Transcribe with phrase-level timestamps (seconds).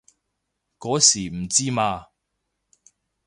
[0.79, 2.07] 嗰時唔知嘛